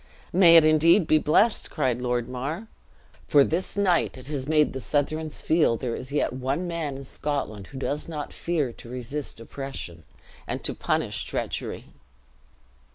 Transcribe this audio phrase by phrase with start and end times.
[0.33, 2.67] "May it indeed be blessed!" cried Lord Mar;
[3.27, 7.03] "for this night it has made the Southrons feel there is yet one man in
[7.03, 10.03] Scotland who does not fear to resist oppression,
[10.47, 11.89] and to punish treachery."